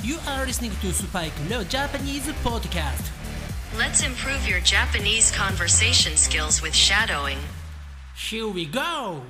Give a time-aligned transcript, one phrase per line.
[0.00, 3.10] You are listening to Spike Leo Japanese Podcast.
[3.76, 7.38] Let's improve your Japanese conversation skills with shadowing.
[8.14, 9.22] Here we go!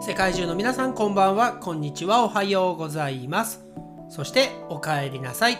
[0.00, 3.60] 世界中の皆さんこんばんは、こんにちは、おはようございます。
[4.08, 5.58] そしてお帰りなさい。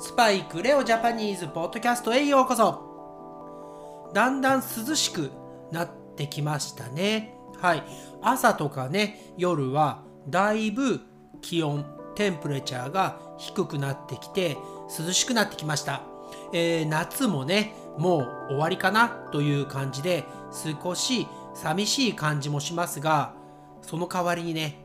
[0.00, 4.10] スパイクレオジャパニーズポッドキャストへようこそ。
[4.12, 5.30] だんだん涼しく
[5.72, 7.34] なってきましたね。
[7.58, 7.82] はい。
[8.20, 11.00] 朝とかね、夜はだいぶ
[11.40, 11.84] 気温、
[12.14, 14.56] テンプレチャーが低くなってきて
[14.98, 16.02] 涼しくなってきました。
[16.52, 19.08] えー夏もね、もう終わりかな？
[19.08, 23.34] という感じで少し寂しい感じもしますが、
[23.82, 24.84] その代わりにね、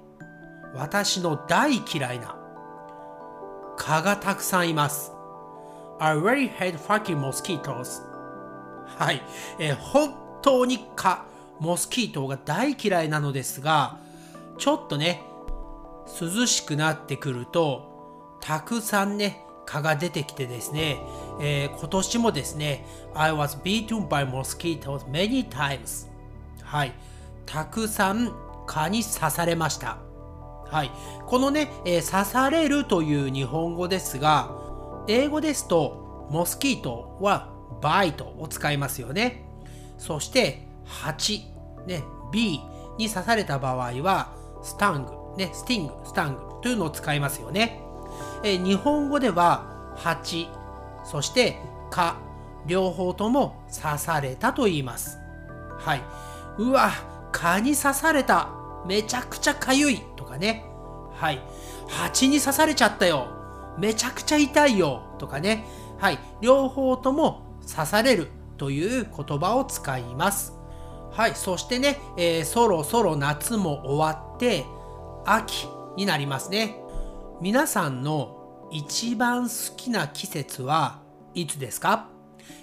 [0.74, 2.36] 私の大嫌いな
[3.78, 5.12] 蚊がたくさんいます。
[6.00, 8.02] I really hate fucking mosquitoes.
[8.86, 9.22] はい、
[9.60, 11.26] えー本当に蚊、
[11.60, 13.98] モスキートが大嫌いなのですが、
[14.58, 15.22] ちょっとね、
[16.22, 21.00] 涼しくなってくると、たくさんね、蚊が出てきてですね、
[21.42, 26.10] えー今年もですね、I was beaten by mosquitoes many times.
[26.62, 26.94] はい、
[27.46, 28.32] たくさん
[28.68, 29.98] 蚊に刺されました。
[30.68, 30.92] はい、
[31.26, 34.56] このね、えー刺されるという日本語ですが、
[35.08, 39.46] 英語ですと、モスキートはバイトを使いますよね。
[39.98, 41.46] そして、蜂、
[41.88, 42.60] ね、B
[42.98, 44.35] に刺された場合は、
[44.66, 47.82] スタング、ね、スティング、スタングというのを使いますよね。
[48.44, 50.50] え日本語では、蜂、
[51.04, 51.60] そして、
[51.92, 52.18] 蚊、
[52.66, 55.20] 両方とも刺されたと言います。
[55.78, 56.02] はい。
[56.58, 56.92] うわ、
[57.32, 58.50] 蚊に刺された。
[58.88, 60.02] めちゃくちゃかゆい。
[60.16, 60.66] とかね。
[61.14, 61.40] はい。
[61.88, 63.28] 蜂に刺されちゃったよ。
[63.78, 65.04] めちゃくちゃ痛いよ。
[65.20, 65.66] とかね。
[66.00, 66.20] はい。
[66.42, 67.42] 両方とも
[67.72, 70.55] 刺されるという言葉を使います。
[71.16, 71.36] はい。
[71.36, 74.66] そしてね、えーそろそろ夏も終わって、
[75.26, 75.66] 秋
[75.96, 76.76] になりますね。
[77.40, 81.00] 皆さんの一番好きな季節は
[81.34, 82.10] いつですか、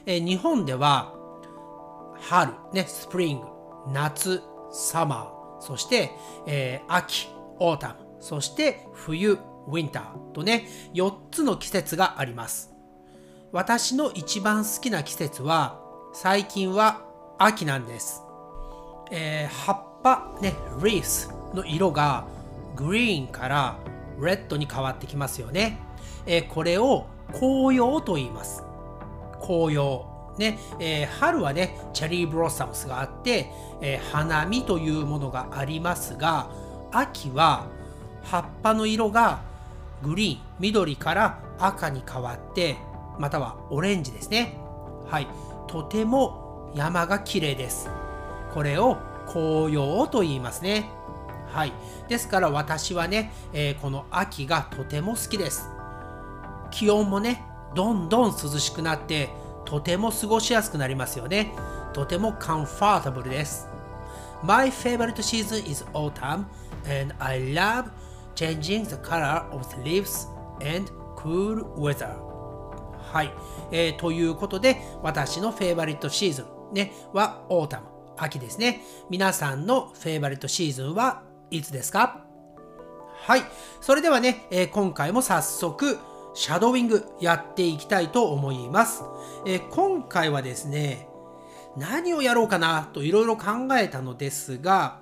[0.05, 1.15] えー日本では
[2.21, 3.47] 春、ね、 spring、
[3.91, 6.11] 夏、 summer、そして、
[6.47, 7.29] えー秋、
[7.59, 12.75] autumn、そして冬、 winter とね、4つの季節があります。
[13.51, 15.81] 私の一番好きな季節は、
[16.13, 17.01] 最近は
[17.39, 18.23] 秋なんです。
[19.15, 22.25] えー葉っぱ、ね、leaves の色が
[22.75, 23.77] green から
[24.19, 25.79] red に変わってきますよね。
[26.27, 28.65] えーこれを紅葉と言います。
[29.41, 30.07] 紅葉。
[30.39, 33.51] ね、えー春はね、チェリーブロッサムスがあって、
[33.83, 36.49] え花見というものがありますが、
[36.91, 37.67] 秋は
[38.23, 39.41] 葉っぱの色が
[40.03, 42.77] グリーン、緑から赤に変わって、
[43.19, 44.57] またはオレンジですね。
[45.07, 45.27] はい。
[45.69, 47.91] とても山が綺麗です。
[48.53, 50.91] これを紅葉と言いますね。
[51.49, 51.73] はい。
[52.09, 55.71] ですから私はね、えーこの秋がとても好きです。
[56.71, 59.31] 気温もね、どんどん涼しくなって、
[59.65, 61.53] とても過ごしやすくなりますよね。
[61.93, 63.69] とても comfortable です。
[64.43, 66.45] My favorite season is autumn,
[66.87, 67.91] and I love
[68.35, 70.29] changing the color of the leaves
[70.61, 72.17] and cool weather.
[73.13, 73.33] はい、
[73.71, 77.87] えーということで、私の favorite season、ね、は autumn、
[78.23, 78.83] 秋ですね。
[79.11, 82.25] 皆さんのフェイバリットシーズンはいつですか？
[83.27, 83.43] はい。
[83.81, 85.99] それではね、えー今回も早速、
[86.35, 89.03] シャドウイングやっていきたいと思います。
[89.45, 91.09] えー今回はですね、
[91.77, 95.01] 何をやろうかなといろいろ考えたのですが、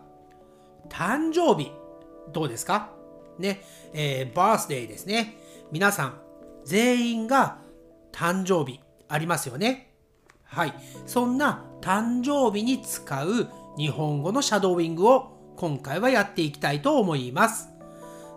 [0.88, 1.72] 誕生日、
[2.32, 2.90] どうですか？
[3.38, 5.36] ね、えーバースデーですね。
[5.70, 6.20] 皆さん、
[6.64, 7.58] 全員が
[8.12, 9.89] 誕生日ありますよね。
[10.50, 10.74] はい。
[11.06, 17.68] そんな誕生日に使う日本語のシャドーイングを今回はやっていきたいと思います。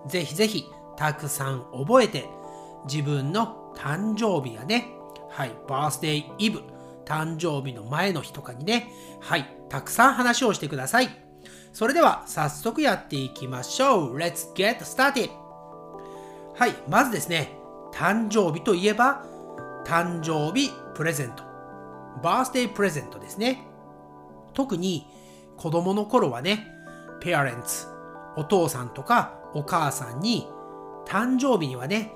[0.08, 0.66] ぜひぜひ
[0.96, 2.26] たくさん覚えて
[2.86, 4.88] 自分の誕生日やね、
[5.30, 6.62] はい、バースデーイブ、
[7.06, 11.10] 誕生日の前の日とかにね、はい、たくさん話をしてください。
[11.74, 14.18] それでは早速やっていきましょう。
[14.18, 15.32] Let's get started!
[16.56, 17.58] はい、まずですね、
[17.92, 19.26] 誕生日といえば、
[19.86, 21.53] 誕生日プレゼント。
[22.22, 23.64] バースデープレゼントですね。
[24.54, 25.08] 特に
[25.58, 26.68] 子供の頃はね、
[27.22, 27.88] parents、
[28.36, 30.48] お父さんとかお母さんに
[31.06, 32.12] 誕生日にはね、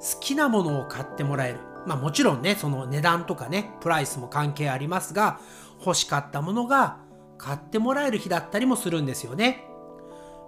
[0.00, 1.58] 好きなものを買ってもらえる。
[1.86, 5.40] まあもちろんね、その値段とかね、プライスも関係ありますが、
[5.84, 6.98] 欲しかったものが
[7.38, 9.64] 買ってもらえる日だったりもするんですよね。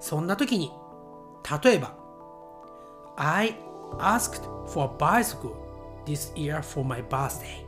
[0.00, 0.72] そんな時に、
[1.62, 1.94] 例えば、
[3.16, 3.56] I
[3.98, 5.54] asked for a bicycle
[6.04, 7.63] this year for my birthday.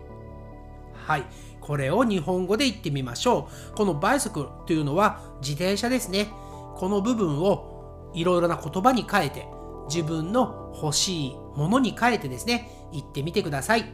[1.06, 1.24] はい。
[1.60, 3.76] これを日本語で言ってみましょう。
[3.76, 6.28] このバイスクというのは自転車ですね。
[6.76, 9.46] この部分をいろいろな言葉に変えて、
[9.88, 13.84] 自分の欲しいものに変えてですね、言ってみてください。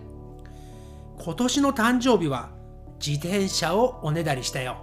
[1.23, 2.51] 今年の誕生日は
[3.05, 4.77] 自転車をおねだりしたよ。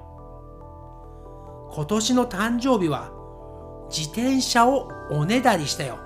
[1.74, 3.12] 今年の誕生日は
[3.90, 5.98] 自転車をおねだりしたよ。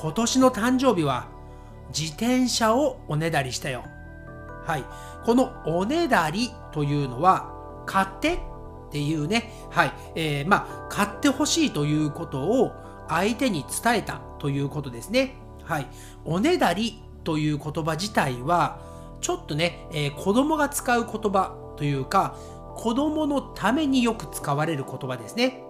[0.00, 1.26] 今年の誕生日は
[1.88, 3.82] 自転車をおねだりしたよ。
[4.68, 4.84] はい。
[5.24, 7.50] このおねだりというのは
[7.86, 8.38] 買ってっ
[8.92, 9.92] ていうね、はい。
[10.14, 12.72] えー、まあ、買ってほしいということを
[13.08, 15.36] 相手に伝えたということですね。
[15.64, 15.86] はい。
[16.26, 18.78] おねだりという言葉自体は、
[19.22, 22.36] ちょっとね、えー、子供が使う言葉というか、
[22.76, 25.62] 子供のためによく使われる言葉ですね。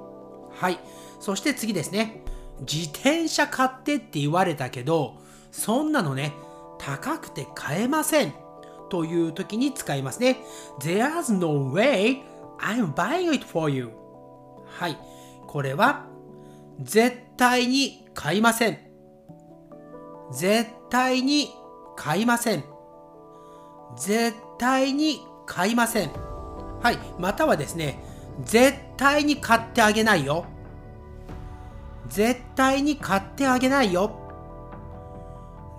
[0.51, 0.81] はい。
[1.21, 2.25] そして次ですね。
[2.69, 5.19] 自転車買ってって言われたけど、
[5.53, 6.33] そんなのね、
[6.79, 8.48] 高くて買えません。
[8.88, 10.38] という時に使いますね。
[10.81, 12.23] There's no way
[12.58, 13.90] I'm buying it for you.
[14.67, 14.99] はい。
[15.46, 16.06] これは、
[16.81, 18.79] 絶対に買いません。
[20.32, 21.50] 絶対に
[21.96, 22.64] 買いません。
[23.96, 26.11] 絶対に買いません。
[26.82, 26.99] はい。
[27.19, 27.99] またはですね、
[28.44, 30.44] 絶対に買ってあげないよ。
[32.08, 34.12] 絶対に買ってあげないよ。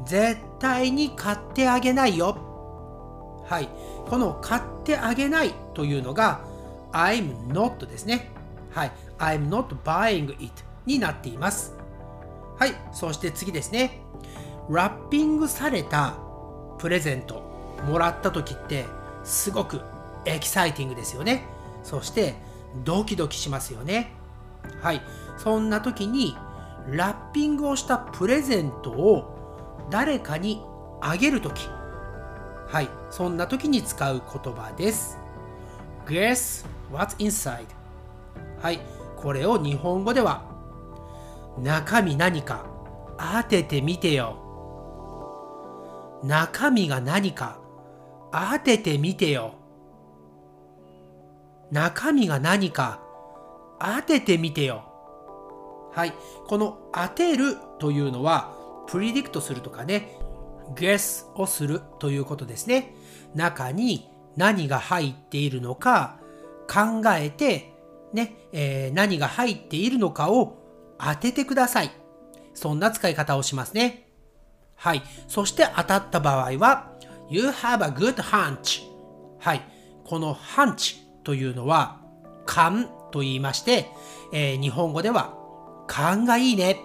[0.06, 2.49] 絶対に買ってあげないよ。
[3.50, 3.70] はい。
[4.08, 6.42] この買ってあげないというのが
[6.92, 8.30] I'm not ですね。
[8.72, 8.92] はい。
[9.18, 10.52] I'm not buying it
[10.86, 11.74] になっています。
[12.60, 12.76] はい。
[12.94, 14.02] そして次ですね。
[14.70, 16.16] ラッピングされた
[16.78, 17.42] プレゼント
[17.88, 18.86] もらった時って
[19.24, 19.82] すごく
[20.26, 21.44] エキサイティングですよね。
[21.84, 22.36] そして
[22.84, 24.12] ドキドキしますよね。
[24.84, 25.02] はい。
[25.38, 26.38] そんな時に
[26.88, 30.64] ラッピングをしたプレゼントを誰かに
[31.02, 31.68] あげる時
[32.70, 35.18] はい、そんな時に使う言葉です。
[36.06, 37.66] Guess what's inside?
[38.62, 38.80] はい、
[39.18, 40.44] これを日本語では
[41.58, 42.66] 中身何か
[43.18, 44.38] 当ててみてよ。
[46.24, 47.60] 中身が何か
[48.32, 49.56] 当ててみてよ。
[51.72, 53.02] 中身が何か
[53.80, 54.84] 当ててみてよ。
[55.92, 56.14] はい。
[56.48, 58.54] この当てるというのは、
[58.88, 60.19] プリディクトするとかね、
[60.76, 62.94] guess をするということですね。
[63.36, 66.20] 中に何が入っているのか
[66.68, 67.74] 考えて、
[68.14, 70.58] ね、えー、何が入っているのかを
[71.00, 71.92] 当ててください。
[72.54, 74.10] そんな使い方をしますね。
[74.76, 75.04] はい。
[75.28, 76.92] そして当たった場合は、
[77.30, 78.84] You have a good hunch.
[79.40, 79.62] はい。
[80.04, 82.02] この hunch というのは、
[82.46, 83.88] 勘と言いまして、
[84.34, 85.34] えー、日本語では、
[85.88, 86.80] 勘がいいね。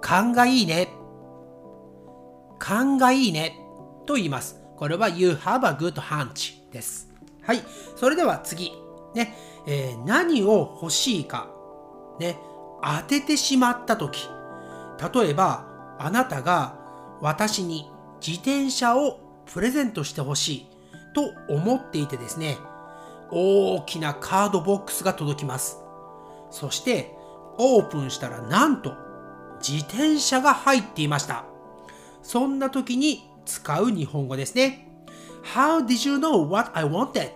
[0.00, 0.88] 勘がいいね。
[2.58, 3.58] 勘がいいね。
[4.06, 4.60] と言います。
[4.76, 7.08] これは You have a good hunch です。
[7.42, 7.62] はい。
[7.96, 8.72] それでは次。
[9.14, 9.34] ね。
[9.66, 11.48] えー、何を欲しいか。
[12.18, 12.38] ね。
[12.82, 14.28] 当ててしまったとき。
[15.12, 15.66] 例えば、
[15.98, 16.76] あなたが
[17.20, 17.90] 私に
[18.24, 20.66] 自転車をプレゼントしてほしい
[21.14, 22.58] と思っていてですね。
[23.30, 25.78] 大きなカードボックスが届きます。
[26.50, 27.14] そして、
[27.58, 28.94] オープンしたらなんと
[29.60, 31.44] 自転車が入っていました。
[32.22, 34.88] そんな時に使う日本語ですね。
[35.54, 37.30] How did you know what I wanted?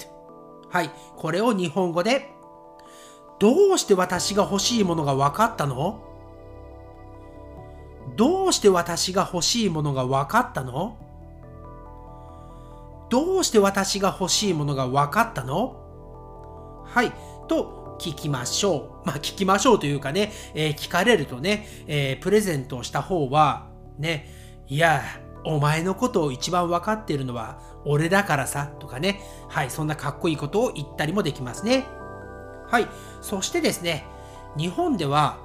[0.68, 2.28] はい、これを日本語で
[3.38, 6.02] どうして私が欲しいものが分かったの？
[8.16, 10.98] どうして私が欲しいものが分かったの？
[13.08, 15.76] どうして私が欲しいものが分かったの？
[16.84, 17.12] はい。
[17.48, 19.06] と聞きましょう。
[19.06, 24.28] まあ聞きましょうというかね、えー、聞かれるとね、えー、プレゼントをした方は、ね、
[24.72, 25.02] いや、
[25.44, 29.20] お前のことを一番分かっているのは俺だからさ、とかね。
[29.50, 31.84] はい、そんなかっこいいことを言ったりもできますね。
[32.68, 32.88] はい、
[33.20, 34.06] そしてですね、
[34.56, 35.40] 日本では、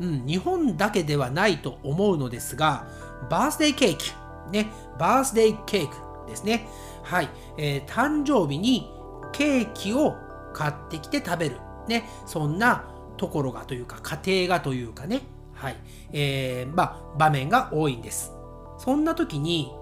[0.00, 2.88] うん、日本だけではないと思うのですが、
[3.30, 4.10] バースデーケーキ、
[4.50, 6.66] ね、バースデーケーキですね。
[7.04, 8.90] はい、えー、誕生日に
[9.30, 10.16] ケーキを
[10.52, 11.60] 買ってきて食べる。
[11.86, 12.84] ね、そんな
[13.16, 15.20] ところがというか、家庭がというかね、
[15.54, 15.76] はい、
[16.12, 18.35] えー、まあ、場面が多いんです。
[18.78, 19.72] そんな時に、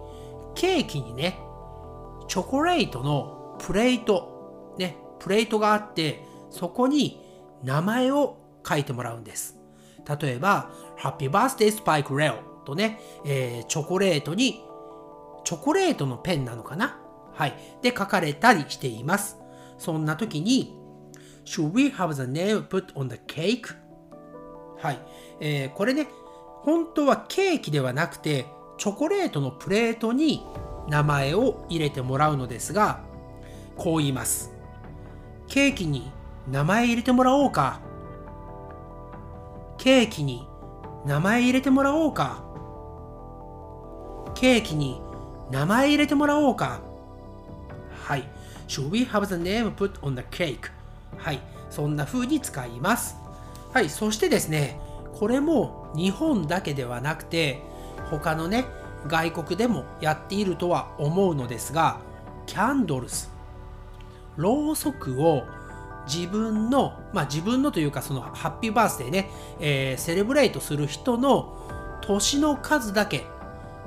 [0.55, 1.39] ケーキにね、
[2.29, 7.21] チョコレートのプレート、ね、プレートがあって、そこに
[7.63, 9.59] 名前を書いてもらうんです。
[10.21, 14.63] 例えば、Happy Birthday Spike Leo とね、えー、チョコレートに、
[15.45, 16.99] チョコレートのペンなのかな？
[17.35, 17.55] はい。
[17.83, 19.39] で、書かれたりしています。
[19.77, 20.79] そんな時に、
[21.45, 23.77] Should we have the name put on the cake?
[24.79, 24.99] はい。
[25.41, 26.09] えー、これね、
[26.63, 30.45] 本当はケーキではなくて、チョコレートのプレートに
[30.89, 33.01] 名前を入れてもらうのですが、
[33.77, 34.53] こう言います。
[35.49, 36.11] ケーキに
[36.49, 37.81] 名前入れてもらおうか。
[39.79, 40.47] ケーキに
[41.05, 42.43] 名前入れてもらおうか。
[44.35, 45.01] ケーキに
[45.51, 46.81] 名前入れてもらおうか。
[48.03, 48.29] はい。
[48.69, 50.71] Should we have the name put on the cake?
[51.17, 51.41] はい。
[51.71, 53.17] そんな風に使います。
[53.73, 53.89] はい。
[53.89, 54.79] そしてですね、
[55.15, 57.63] これも日本だけではなくて、
[58.11, 58.67] 他のね、
[59.07, 62.01] 外国でもやっているとは思うのですが、
[62.47, 63.31] キャンドルス。
[64.37, 65.45] ろうそくを
[66.07, 69.31] 自分の、まあ自分のというかそのハッピーバースデーね、
[69.61, 73.25] えー、セレブレイトする人の年の数だけ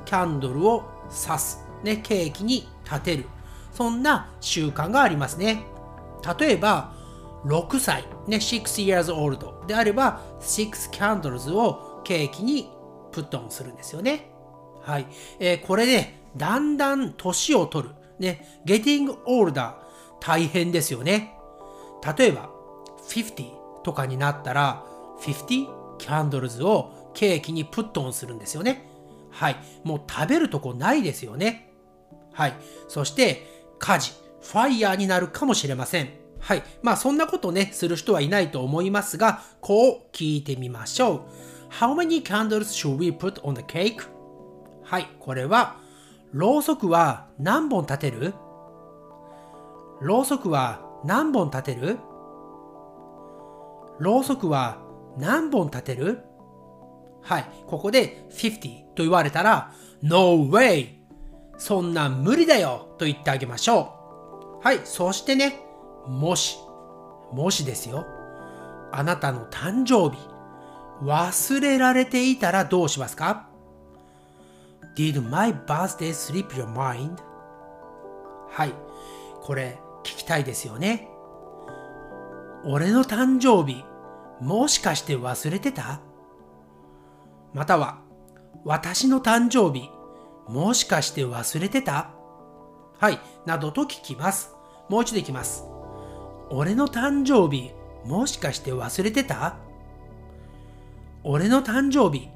[0.05, 3.25] キャンドルを刺す、ね、ケーキに立てる。
[3.73, 5.65] そんな習慣がありますね。
[6.39, 6.93] 例えば、
[7.45, 12.71] 6歳、ね、6 years old であれば、6 candles をケーキに
[13.17, 14.29] プットンするんですよね。
[14.83, 15.07] はい。
[15.39, 17.95] えー、これで、だんだん年を取る。
[18.19, 19.73] ね、getting older
[20.19, 21.33] 大変ですよね。
[22.17, 22.51] 例えば、
[23.09, 24.83] 50とかになったら、
[25.21, 28.87] 50 candles をケーキにプットンするんですよね。
[29.31, 29.55] はい。
[29.83, 31.71] もう食べるとこないですよね。
[32.33, 32.53] はい。
[32.87, 33.47] そして、
[33.79, 34.11] 火事、
[34.43, 36.09] ファイヤーになるかもしれません。
[36.39, 36.63] はい。
[36.83, 41.21] まあそんなことね、する人はいないと思いますが、こう聞いてみましょう。
[41.69, 44.07] How many candles should we put on the cake?
[44.83, 45.07] はい。
[45.19, 45.77] これは、
[46.31, 48.33] ろうそくは何本立てる？
[50.01, 51.97] ろうそくは何本立てる？
[53.99, 54.77] ろうそくは
[55.17, 56.19] 何本立てる？
[57.21, 57.45] はい。
[57.65, 59.71] ここで50と言われたら、
[60.01, 60.97] No way!
[61.57, 63.93] そんな無理だよと言ってあげましょ
[64.61, 64.63] う。
[64.63, 64.81] はい。
[64.83, 65.59] そしてね、
[66.07, 66.57] もし、
[67.33, 68.05] もしですよ。
[68.91, 70.17] あなたの誕生日、
[71.03, 73.47] 忘れられていたらどうしますか
[74.95, 77.17] ?Did my birthday slip your mind?
[78.49, 78.73] はい。
[79.41, 81.07] これ、聞きたいですよね。
[82.65, 83.85] 俺の誕生日、
[84.41, 86.01] もしかして忘れてた？
[87.53, 87.99] または、
[88.65, 89.89] 私の誕生日、
[90.47, 92.09] もしかして忘れてた？
[92.99, 94.55] はい、などと聞きます。
[94.89, 95.63] もう一度いきます。
[96.49, 97.71] 俺の誕生日、
[98.05, 99.57] もしかして忘れてた？
[101.29, 102.29] 俺の誕生日、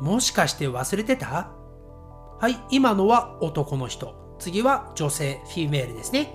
[0.00, 1.52] もしかして忘れてた？
[2.40, 4.36] はい、今のは男の人。
[4.40, 6.34] 次は女性、フィメールですね。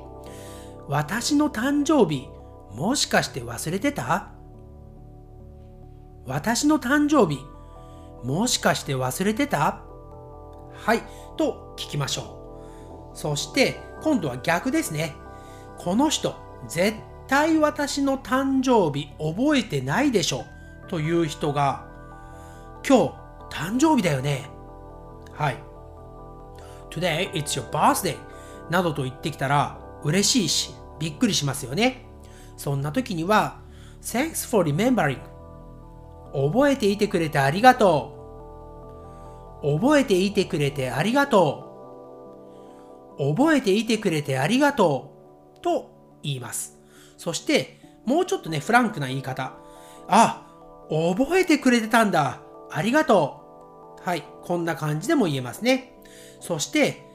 [0.88, 2.30] 私の誕生日、
[2.72, 4.30] もしかして忘れてた？
[6.26, 7.38] 私の誕生日、
[8.24, 9.82] もしかして忘れてた？
[10.72, 11.02] はい、
[11.36, 13.18] と聞きましょう。
[13.18, 15.16] そして、今度は逆ですね。
[15.78, 16.34] この人、
[16.70, 20.46] 絶対私の誕生日覚えてないでしょ
[20.88, 21.89] という人が、
[22.90, 23.14] 今日、
[23.52, 24.50] 誕生日だよね。
[25.32, 25.58] はい。
[26.90, 28.18] Today, it's your birthday.
[28.72, 32.08] などと言ってきたら、嬉しいし、びっくりしますよね。
[32.58, 33.60] そんな時には、
[34.02, 35.20] Thanks for remembering.
[36.34, 39.80] 覚えていてくれてありがとう。
[39.80, 41.68] 覚えていてくれてありがと
[43.20, 43.36] う。
[43.36, 45.14] 覚えていてくれてありがと
[45.58, 45.62] う。
[45.62, 45.92] と
[46.24, 46.80] 言います。
[47.18, 49.54] そして、もうちょっとね、フランクな言い方。
[50.08, 50.48] あ、
[50.90, 52.49] 覚えてくれてたんだ。
[52.72, 54.08] ありがとう。
[54.08, 54.24] はい。
[54.44, 55.94] こんな感じでも言えますね。
[56.40, 57.06] そして、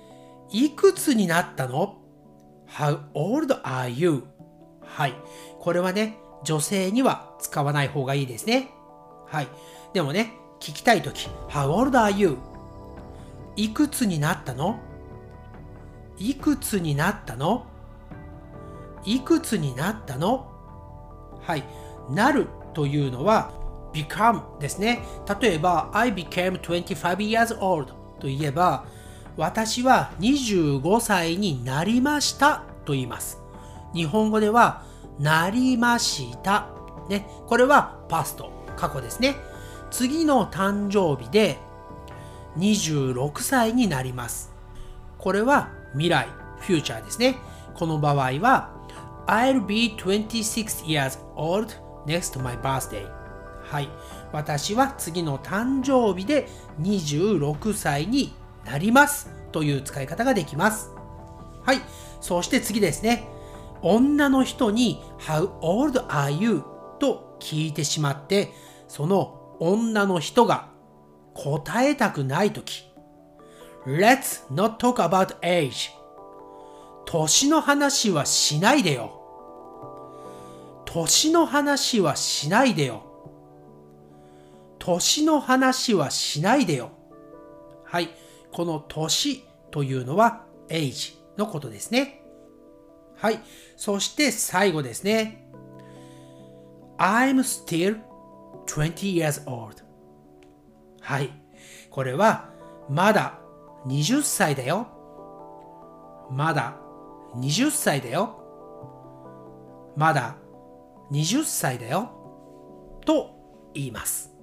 [0.50, 1.96] いくつになったの
[2.68, 4.24] ?How old are you?
[4.82, 5.14] はい。
[5.60, 8.70] これはね、女性には使わない方がいいですね。
[9.26, 9.48] はい。
[9.92, 12.36] でもね、聞きたいとき、How old are you?
[13.56, 14.78] いくつになったの？
[16.18, 17.66] いくつになったの？
[19.04, 20.50] いくつになったの？
[21.40, 21.64] はい。
[22.10, 23.52] なるというのは
[23.94, 25.02] become ですね。
[25.40, 28.84] 例えば、I became 25 years old と言えば、
[29.36, 33.40] 私は25歳になりましたと言います。
[33.94, 34.82] 日本語では、
[35.18, 36.66] なりました。
[37.08, 37.26] ね。
[37.46, 39.36] これはパスト、過去ですね。
[39.90, 41.58] 次の誕生日で
[42.58, 44.52] 26歳になります。
[45.18, 47.36] これは未来、フューチャーですね。
[47.74, 48.70] この場合は
[49.26, 51.74] I'll be 26 years old
[52.06, 53.23] next my birthday.
[53.74, 53.88] はい。
[54.32, 56.46] 私は次の誕生日で
[56.80, 58.32] 26歳に
[58.64, 60.90] なりますという使い方ができます。
[61.64, 61.80] はい。
[62.20, 63.26] そして次ですね。
[63.82, 66.62] 女の人に How old are you?
[67.00, 68.52] と聞いてしまって、
[68.86, 70.68] その女の人が
[71.34, 72.84] 答えたくないとき
[73.86, 75.90] Let's not talk about age
[77.06, 79.20] 年の話はしないでよ
[80.84, 83.13] 年の話はしないでよ
[84.84, 86.90] 年の話はしないでよ
[87.84, 88.10] はい。
[88.52, 92.22] この年というのは age のことですね。
[93.16, 93.40] はい。
[93.76, 95.48] そして最後ですね。
[96.98, 97.98] I'm still
[98.66, 99.82] 20 years old
[101.00, 101.30] はい
[101.90, 102.50] これは
[102.90, 103.38] まだ
[103.86, 104.86] 20歳だよ
[106.30, 106.76] まだ
[107.36, 108.38] 20歳だよ
[109.96, 110.36] まだ
[111.10, 112.10] 20歳だよ
[113.06, 114.33] と言います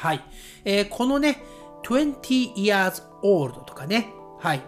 [0.00, 0.20] はい、
[0.64, 1.42] えー、このね
[1.84, 4.62] 20 years old とかねはい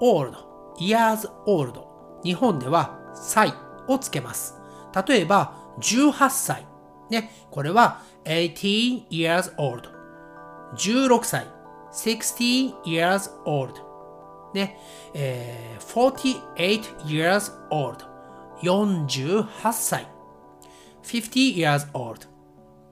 [0.00, 0.36] old
[0.78, 1.80] years old
[2.22, 3.52] 日本では歳
[3.88, 4.54] をつけます
[5.06, 6.66] 例えば18歳
[7.10, 9.88] ねこれは18 years old
[10.74, 11.46] 16歳
[11.92, 13.74] 16 years old
[14.54, 14.78] ね、
[15.14, 18.04] えー、48 years old
[18.62, 20.08] 48歳
[21.02, 22.26] 50 years old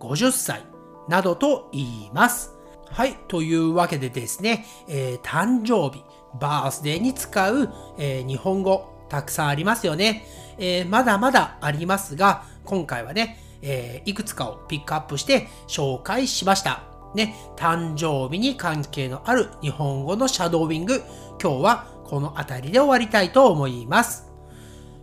[0.00, 0.71] 50歳
[1.12, 2.54] などと言います。
[2.90, 3.18] はい。
[3.28, 6.02] というわけでですね、えー、誕生日、
[6.40, 10.26] バースデーに使う、えー、日本語、たくさんありますよね。
[10.56, 16.84] えー、まだまだありますが、今回はね、えいくつかをピックアップして紹介しました。
[17.14, 21.02] ね、誕生日に関係のある日本語のシャドーウィング、
[21.42, 24.32] 今日はこの辺りで終わりたいと思います。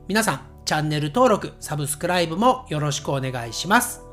[0.07, 4.08] 皆さん、チャンネル登録、サブスクライブもよろしくお願いします。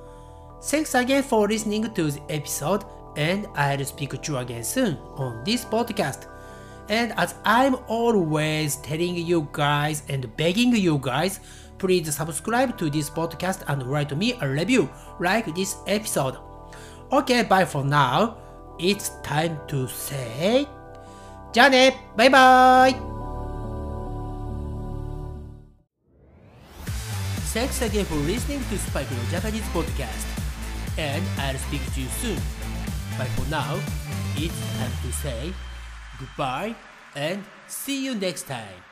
[0.66, 2.84] Thanks again for listening to the episode,
[3.18, 6.28] and I'll speak to you again soon on this podcast.
[6.90, 11.40] And as I'm always telling you guys and begging you guys,
[11.78, 14.90] please subscribe to this podcast and write me a review
[15.20, 16.38] like this episode.
[17.12, 18.38] Okay, bye for now.
[18.80, 20.68] It's time to say
[21.52, 22.96] じゃあねバイバイ
[27.54, 30.35] Thanks again for listening to Spike no Japanese podcast.
[30.99, 32.41] and I'll speak to you soon.
[33.19, 33.79] But for now,
[34.37, 35.53] it's time to say
[36.19, 36.75] goodbye
[37.15, 38.83] and see you next time.